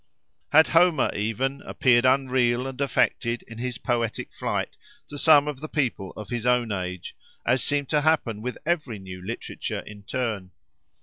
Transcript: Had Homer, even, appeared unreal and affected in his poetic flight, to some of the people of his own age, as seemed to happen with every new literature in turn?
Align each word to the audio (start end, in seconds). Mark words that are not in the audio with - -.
Had 0.51 0.69
Homer, 0.69 1.11
even, 1.13 1.61
appeared 1.61 2.05
unreal 2.05 2.65
and 2.65 2.81
affected 2.81 3.43
in 3.47 3.59
his 3.59 3.77
poetic 3.77 4.33
flight, 4.33 4.75
to 5.09 5.15
some 5.15 5.47
of 5.47 5.59
the 5.59 5.69
people 5.69 6.11
of 6.17 6.31
his 6.31 6.47
own 6.47 6.71
age, 6.71 7.15
as 7.45 7.61
seemed 7.63 7.89
to 7.89 8.01
happen 8.01 8.41
with 8.41 8.57
every 8.65 8.97
new 8.97 9.23
literature 9.23 9.81
in 9.81 10.01
turn? 10.01 10.49